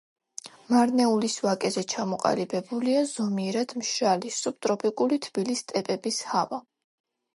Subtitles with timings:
[0.69, 6.61] მარნეულის ვაკეზე ჩამოყალიბებულია ზომიერად მშრალი სუბტროპიკული თბილი სტეპების ჰავა.